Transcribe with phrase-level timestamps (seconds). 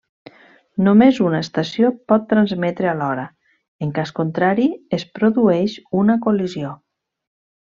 [0.85, 3.27] Només una estació pot transmetre alhora,
[3.89, 4.67] en cas contrari,
[5.01, 6.75] es produeix una col·lisió.